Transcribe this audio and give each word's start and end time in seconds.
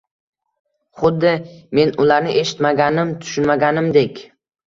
Xuddi 1.01 1.33
men 1.79 1.91
ularni 2.05 2.33
eshitmaganim, 2.43 3.11
tushunmaganimdek…» 3.25 4.25